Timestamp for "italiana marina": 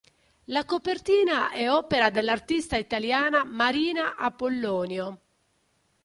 2.75-4.15